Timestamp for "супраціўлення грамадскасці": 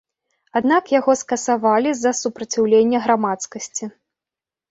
2.21-3.91